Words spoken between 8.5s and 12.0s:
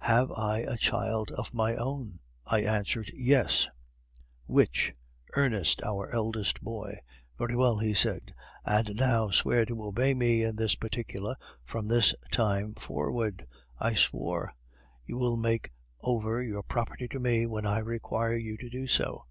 'and now swear to obey me in this particular from